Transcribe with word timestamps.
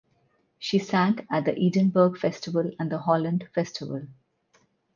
She 0.57 0.79
sang 0.79 1.27
at 1.29 1.45
the 1.45 1.55
Edinburgh 1.55 2.15
Festival 2.15 2.71
and 2.79 2.91
the 2.91 2.97
Holland 2.97 3.47
Festival. 3.53 4.07